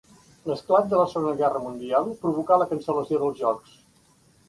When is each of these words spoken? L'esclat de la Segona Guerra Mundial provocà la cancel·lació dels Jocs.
L'esclat 0.51 0.87
de 0.93 1.01
la 1.01 1.05
Segona 1.11 1.35
Guerra 1.43 1.63
Mundial 1.67 2.09
provocà 2.25 2.61
la 2.65 2.71
cancel·lació 2.75 3.25
dels 3.25 3.43
Jocs. 3.47 3.81